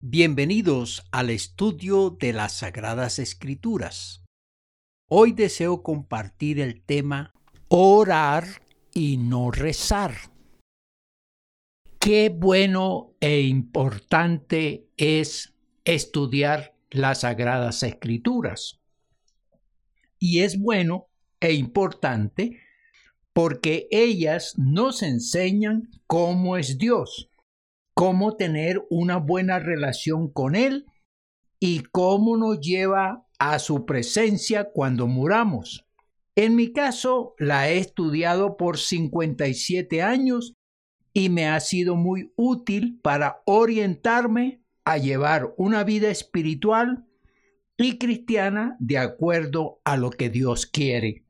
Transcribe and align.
Bienvenidos 0.00 1.04
al 1.10 1.28
estudio 1.28 2.10
de 2.10 2.32
las 2.32 2.58
Sagradas 2.58 3.18
Escrituras. 3.18 4.22
Hoy 5.08 5.32
deseo 5.32 5.82
compartir 5.82 6.60
el 6.60 6.80
tema 6.80 7.34
orar 7.66 8.44
y 8.94 9.16
no 9.16 9.50
rezar. 9.50 10.14
Qué 11.98 12.28
bueno 12.28 13.16
e 13.18 13.40
importante 13.40 14.86
es 14.96 15.56
estudiar 15.84 16.76
las 16.90 17.22
Sagradas 17.22 17.82
Escrituras. 17.82 18.78
Y 20.20 20.42
es 20.42 20.60
bueno 20.60 21.08
e 21.40 21.54
importante 21.54 22.60
porque 23.32 23.88
ellas 23.90 24.54
nos 24.58 25.02
enseñan 25.02 25.90
cómo 26.06 26.56
es 26.56 26.78
Dios 26.78 27.27
cómo 27.98 28.36
tener 28.36 28.86
una 28.90 29.16
buena 29.16 29.58
relación 29.58 30.30
con 30.30 30.54
Él 30.54 30.86
y 31.58 31.80
cómo 31.90 32.36
nos 32.36 32.60
lleva 32.60 33.26
a 33.40 33.58
su 33.58 33.86
presencia 33.86 34.70
cuando 34.72 35.08
muramos. 35.08 35.84
En 36.36 36.54
mi 36.54 36.72
caso, 36.72 37.34
la 37.38 37.68
he 37.68 37.78
estudiado 37.78 38.56
por 38.56 38.78
57 38.78 40.00
años 40.00 40.54
y 41.12 41.28
me 41.28 41.48
ha 41.48 41.58
sido 41.58 41.96
muy 41.96 42.32
útil 42.36 43.00
para 43.02 43.42
orientarme 43.46 44.62
a 44.84 44.98
llevar 44.98 45.52
una 45.56 45.82
vida 45.82 46.08
espiritual 46.08 47.04
y 47.76 47.98
cristiana 47.98 48.76
de 48.78 48.98
acuerdo 48.98 49.80
a 49.82 49.96
lo 49.96 50.10
que 50.10 50.30
Dios 50.30 50.66
quiere. 50.66 51.24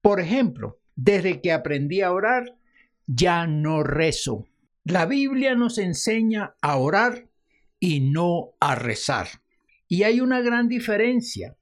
Por 0.00 0.18
ejemplo, 0.18 0.80
desde 0.96 1.40
que 1.40 1.52
aprendí 1.52 2.00
a 2.00 2.10
orar, 2.10 2.58
ya 3.06 3.46
no 3.46 3.84
rezo. 3.84 4.48
La 4.90 5.04
Biblia 5.04 5.54
nos 5.54 5.76
enseña 5.76 6.54
a 6.62 6.78
orar 6.78 7.28
y 7.78 8.00
no 8.00 8.54
a 8.58 8.74
rezar. 8.74 9.28
Y 9.86 10.04
hay 10.04 10.22
una 10.22 10.40
gran 10.40 10.66
diferencia. 10.66 11.58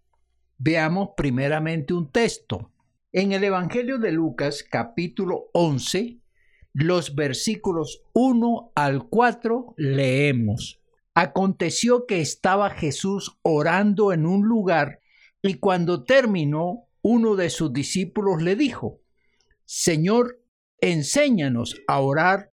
Veamos 0.59 1.09
primeramente 1.16 1.93
un 1.93 2.13
texto. 2.13 2.71
En 3.10 3.32
el 3.32 3.43
Evangelio 3.43 3.99
de 3.99 4.13
Lucas 4.13 4.63
capítulo 4.63 5.51
11, 5.54 6.21
los 6.73 7.16
versículos 7.16 8.04
1 8.13 8.71
al 8.77 9.09
4 9.09 9.74
leemos. 9.77 10.80
Aconteció 11.13 12.07
que 12.07 12.21
estaba 12.21 12.71
Jesús 12.71 13.38
orando 13.43 14.13
en 14.13 14.24
un 14.24 14.47
lugar 14.47 15.01
y 15.43 15.54
cuando 15.54 16.04
terminó, 16.04 16.85
uno 17.02 17.35
de 17.35 17.51
sus 17.51 17.73
discípulos 17.73 18.41
le 18.41 18.54
dijo, 18.54 19.01
Señor, 19.65 20.41
enséñanos 20.80 21.74
a 21.88 21.99
orar 21.99 22.52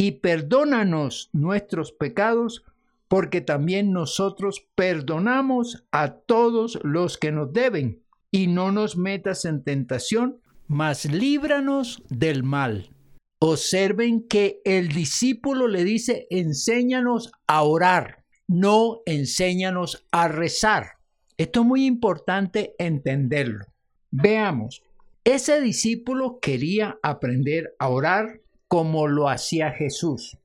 y 0.00 0.12
perdónanos 0.12 1.28
nuestros 1.34 1.92
pecados, 1.92 2.64
porque 3.06 3.42
también 3.42 3.92
nosotros 3.92 4.66
perdonamos 4.74 5.84
a 5.92 6.14
todos 6.14 6.78
los 6.82 7.18
que 7.18 7.32
nos 7.32 7.52
deben, 7.52 8.00
y 8.30 8.46
no 8.46 8.72
nos 8.72 8.96
metas 8.96 9.44
en 9.44 9.62
tentación, 9.62 10.40
mas 10.66 11.04
líbranos 11.04 12.02
del 12.08 12.44
mal. 12.44 12.94
Observen 13.40 14.26
que 14.26 14.62
el 14.64 14.88
discípulo 14.88 15.68
le 15.68 15.84
dice, 15.84 16.26
enséñanos 16.30 17.30
a 17.46 17.60
orar, 17.62 18.24
no 18.48 19.02
enséñanos 19.04 20.06
a 20.12 20.28
rezar. 20.28 20.92
Esto 21.36 21.60
es 21.60 21.66
muy 21.66 21.84
importante 21.84 22.74
entenderlo. 22.78 23.66
Veamos, 24.10 24.82
ese 25.24 25.60
discípulo 25.60 26.38
quería 26.40 26.98
aprender 27.02 27.74
a 27.78 27.90
orar 27.90 28.40
como 28.70 29.08
lo 29.08 29.28
hacía 29.28 29.72
Jesús. 29.72 30.38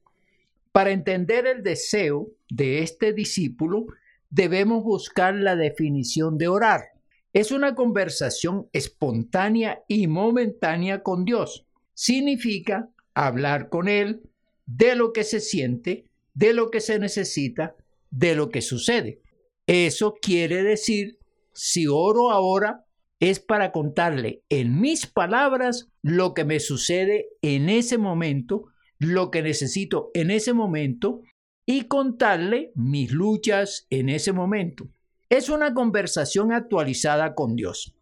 Para 0.72 0.90
entender 0.90 1.46
el 1.46 1.62
deseo 1.62 2.32
de 2.50 2.82
este 2.82 3.14
discípulo, 3.14 3.86
debemos 4.32 4.84
buscar 4.84 5.36
la 5.36 5.56
definición 5.56 6.40
de 6.40 6.48
orar. 6.48 6.86
Es 7.34 7.52
una 7.52 7.76
conversación 7.76 8.68
espontánea 8.74 9.84
y 9.88 10.08
momentánea 10.08 11.04
con 11.04 11.24
Dios. 11.24 11.68
Significa 11.94 12.90
hablar 13.14 13.70
con 13.70 13.88
Él 13.88 14.24
de 14.66 14.96
lo 14.96 15.14
que 15.14 15.24
se 15.24 15.40
siente, 15.40 16.08
de 16.34 16.54
lo 16.54 16.72
que 16.72 16.82
se 16.82 16.98
necesita, 16.98 17.76
de 18.10 18.34
lo 18.34 18.50
que 18.50 18.64
sucede. 18.64 19.22
Eso 19.68 20.16
quiere 20.20 20.64
decir, 20.64 21.20
si 21.54 21.86
oro 21.86 22.32
ahora, 22.32 22.85
es 23.20 23.40
para 23.40 23.72
contarle 23.72 24.44
en 24.50 24.80
mis 24.80 25.08
palabras 25.08 25.90
lo 26.02 26.34
que 26.34 26.46
me 26.46 26.60
sucede 26.60 27.30
en 27.42 27.70
ese 27.70 27.98
momento, 27.98 28.66
lo 29.00 29.32
que 29.32 29.42
necesito 29.42 30.12
en 30.14 30.32
ese 30.32 30.54
momento 30.54 31.22
y 31.66 31.84
contarle 31.84 32.72
mis 32.76 33.12
luchas 33.12 33.88
en 33.90 34.10
ese 34.10 34.32
momento. 34.32 34.88
Es 35.30 35.50
una 35.50 35.74
conversación 35.74 36.52
actualizada 36.52 37.34
con 37.34 37.56
Dios. 37.56 37.96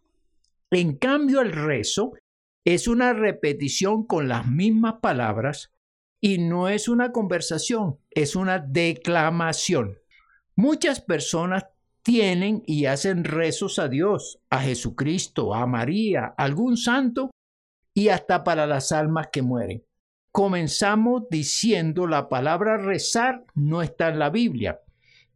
En 0.71 0.97
cambio, 0.97 1.41
el 1.41 1.51
rezo 1.51 2.13
es 2.65 2.87
una 2.87 3.13
repetición 3.13 4.05
con 4.05 4.27
las 4.27 4.47
mismas 4.47 4.95
palabras 5.01 5.71
y 6.19 6.37
no 6.37 6.69
es 6.69 6.87
una 6.87 7.11
conversación, 7.11 7.97
es 8.09 8.35
una 8.35 8.59
declamación. 8.59 9.99
Muchas 10.55 11.01
personas 11.01 11.65
tienen 12.03 12.63
y 12.67 12.85
hacen 12.85 13.23
rezos 13.23 13.79
a 13.79 13.87
Dios, 13.87 14.39
a 14.49 14.59
Jesucristo, 14.59 15.53
a 15.53 15.65
María, 15.65 16.33
algún 16.37 16.77
santo 16.77 17.31
y 17.93 18.09
hasta 18.09 18.43
para 18.43 18.67
las 18.67 18.91
almas 18.91 19.27
que 19.31 19.41
mueren. 19.41 19.83
Comenzamos 20.31 21.23
diciendo 21.29 22.07
la 22.07 22.27
palabra 22.27 22.77
rezar 22.77 23.45
no 23.55 23.81
está 23.81 24.09
en 24.09 24.19
la 24.19 24.29
Biblia 24.29 24.81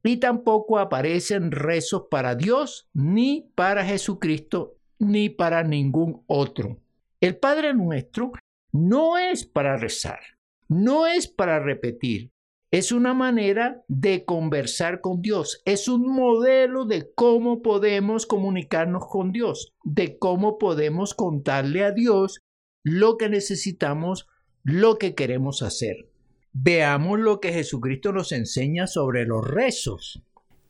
y 0.04 0.18
tampoco 0.18 0.80
aparecen 0.80 1.52
rezos 1.52 2.06
para 2.10 2.36
Dios, 2.36 2.90
ni 2.94 3.52
para 3.56 3.86
Jesucristo, 3.86 4.76
ni 5.00 5.30
para 5.30 5.64
ningún 5.64 6.24
otro. 6.28 6.80
El 7.20 7.38
Padre 7.38 7.74
nuestro 7.74 8.32
no 8.72 9.18
es 9.18 9.46
para 9.46 9.78
rezar, 9.78 10.20
no 10.68 11.08
es 11.08 11.28
para 11.28 11.60
repetir, 11.60 12.32
es 12.72 12.92
una 12.92 13.14
manera 13.14 13.84
de 13.88 14.26
conversar 14.26 15.00
con 15.00 15.22
Dios, 15.22 15.62
es 15.66 15.88
un 15.88 16.12
modelo 16.14 16.86
de 16.86 17.12
cómo 17.14 17.62
podemos 17.62 18.26
comunicarnos 18.26 19.06
con 19.08 19.32
Dios, 19.32 19.74
de 19.84 20.18
cómo 20.18 20.58
podemos 20.58 21.14
contarle 21.14 21.86
a 21.86 21.92
Dios 21.92 22.42
lo 22.84 23.18
que 23.18 23.30
necesitamos, 23.30 24.28
lo 24.64 24.98
que 24.98 25.16
queremos 25.16 25.62
hacer. 25.62 26.10
Veamos 26.52 27.20
lo 27.20 27.40
que 27.40 27.54
Jesucristo 27.54 28.12
nos 28.12 28.32
enseña 28.32 28.88
sobre 28.88 29.26
los 29.26 29.48
rezos. 29.48 30.22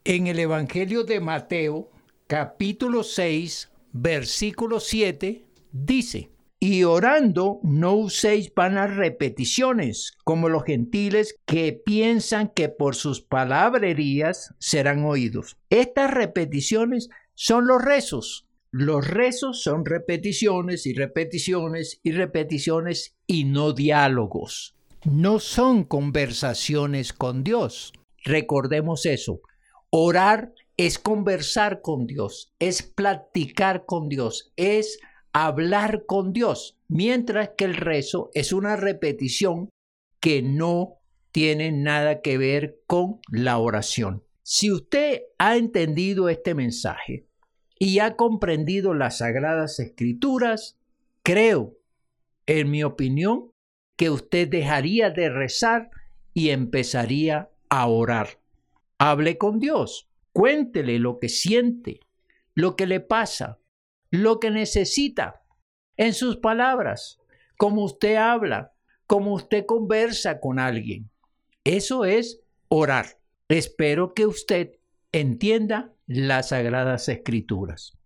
En 0.03 0.27
el 0.27 0.37
Evangelio 0.39 1.03
de 1.03 1.19
Mateo, 1.19 1.89
capítulo 2.27 3.03
6, 3.03 3.71
versículo 3.93 4.79
7, 4.79 5.45
dice, 5.71 6.29
y 6.59 6.83
orando, 6.83 7.59
no 7.63 7.93
uséis 7.93 8.51
vanas 8.55 8.95
repeticiones, 8.95 10.13
como 10.23 10.49
los 10.49 10.63
gentiles 10.63 11.35
que 11.45 11.73
piensan 11.73 12.49
que 12.49 12.69
por 12.69 12.95
sus 12.95 13.21
palabrerías 13.21 14.55
serán 14.57 15.05
oídos. 15.05 15.57
Estas 15.69 16.11
repeticiones 16.11 17.09
son 17.35 17.67
los 17.67 17.81
rezos. 17.83 18.47
Los 18.71 19.07
rezos 19.07 19.61
son 19.61 19.85
repeticiones 19.85 20.85
y 20.85 20.93
repeticiones 20.93 21.99
y 22.03 22.11
repeticiones 22.11 23.15
y 23.27 23.45
no 23.45 23.73
diálogos. 23.73 24.75
No 25.05 25.39
son 25.39 25.83
conversaciones 25.83 27.13
con 27.13 27.43
Dios. 27.43 27.93
Recordemos 28.25 29.05
eso. 29.05 29.41
Orar 29.89 30.53
es 30.75 30.99
conversar 30.99 31.81
con 31.81 32.07
Dios, 32.07 32.53
es 32.59 32.83
platicar 32.83 33.85
con 33.85 34.09
Dios, 34.09 34.51
es 34.57 34.99
hablar 35.45 36.05
con 36.07 36.33
Dios, 36.33 36.77
mientras 36.87 37.51
que 37.55 37.65
el 37.65 37.75
rezo 37.75 38.31
es 38.33 38.53
una 38.53 38.75
repetición 38.75 39.69
que 40.19 40.41
no 40.41 40.95
tiene 41.31 41.71
nada 41.71 42.21
que 42.21 42.39
ver 42.39 42.79
con 42.87 43.19
la 43.29 43.59
oración. 43.59 44.23
Si 44.41 44.71
usted 44.71 45.21
ha 45.37 45.55
entendido 45.55 46.29
este 46.29 46.55
mensaje 46.55 47.27
y 47.77 47.99
ha 47.99 48.15
comprendido 48.15 48.95
las 48.95 49.19
sagradas 49.19 49.79
escrituras, 49.79 50.79
creo, 51.21 51.77
en 52.47 52.71
mi 52.71 52.83
opinión, 52.83 53.51
que 53.95 54.09
usted 54.09 54.47
dejaría 54.47 55.11
de 55.11 55.29
rezar 55.29 55.91
y 56.33 56.49
empezaría 56.49 57.49
a 57.69 57.87
orar. 57.87 58.39
Hable 58.97 59.37
con 59.37 59.59
Dios. 59.59 60.09
Cuéntele 60.33 60.97
lo 60.97 61.19
que 61.19 61.29
siente, 61.29 61.99
lo 62.55 62.75
que 62.75 62.87
le 62.87 63.01
pasa, 63.01 63.59
lo 64.11 64.39
que 64.39 64.51
necesita, 64.51 65.41
en 65.97 66.13
sus 66.13 66.37
palabras, 66.37 67.19
como 67.57 67.83
usted 67.83 68.15
habla, 68.15 68.73
como 69.07 69.33
usted 69.33 69.65
conversa 69.65 70.39
con 70.39 70.59
alguien. 70.59 71.09
Eso 71.63 72.05
es 72.05 72.41
orar. 72.67 73.19
Espero 73.49 74.13
que 74.13 74.25
usted 74.25 74.73
entienda 75.11 75.93
las 76.05 76.49
sagradas 76.49 77.09
escrituras. 77.09 77.96